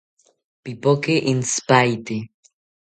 Pipoki 0.63 1.15
intzipaete 1.31 2.15